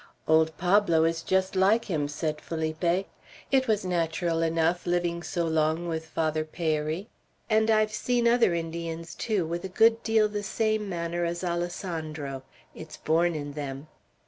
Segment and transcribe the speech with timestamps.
[0.27, 3.05] "Old Pablo is just like him," said Felipe.
[3.51, 7.07] "It was natural enough, living so long with Father Peyri.
[7.51, 12.41] And I've seen other Indians, too, with a good deal the same manner as Alessandro.
[12.73, 13.89] It's born in them."